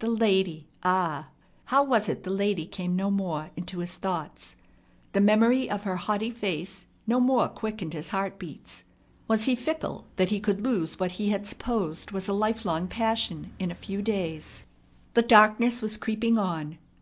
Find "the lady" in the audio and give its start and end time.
0.00-0.68, 2.22-2.66